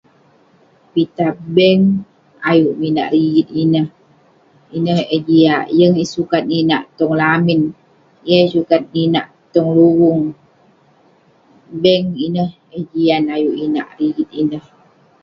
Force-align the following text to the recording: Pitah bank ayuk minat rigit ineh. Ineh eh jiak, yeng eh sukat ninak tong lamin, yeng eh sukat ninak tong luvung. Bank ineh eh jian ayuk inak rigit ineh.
Pitah 0.93 1.33
bank 1.55 1.83
ayuk 2.49 2.75
minat 2.81 3.07
rigit 3.13 3.47
ineh. 3.63 3.87
Ineh 4.75 4.99
eh 5.15 5.21
jiak, 5.27 5.65
yeng 5.77 5.95
eh 6.03 6.09
sukat 6.15 6.43
ninak 6.51 6.83
tong 6.97 7.13
lamin, 7.21 7.61
yeng 8.27 8.43
eh 8.45 8.51
sukat 8.55 8.81
ninak 8.95 9.27
tong 9.53 9.69
luvung. 9.77 10.21
Bank 11.83 12.05
ineh 12.25 12.51
eh 12.75 12.83
jian 12.91 13.23
ayuk 13.35 13.55
inak 13.65 13.87
rigit 13.97 14.29
ineh. 14.41 14.63